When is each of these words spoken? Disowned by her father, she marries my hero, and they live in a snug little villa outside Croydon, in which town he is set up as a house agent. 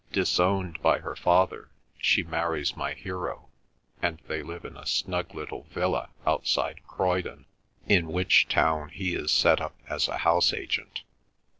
Disowned 0.11 0.81
by 0.81 0.97
her 0.97 1.15
father, 1.15 1.69
she 1.99 2.23
marries 2.23 2.75
my 2.75 2.95
hero, 2.95 3.49
and 4.01 4.19
they 4.27 4.41
live 4.41 4.65
in 4.65 4.75
a 4.75 4.87
snug 4.87 5.35
little 5.35 5.65
villa 5.69 6.09
outside 6.25 6.81
Croydon, 6.87 7.45
in 7.87 8.07
which 8.07 8.47
town 8.47 8.89
he 8.89 9.13
is 9.13 9.29
set 9.31 9.61
up 9.61 9.75
as 9.87 10.07
a 10.07 10.17
house 10.17 10.53
agent. 10.53 11.03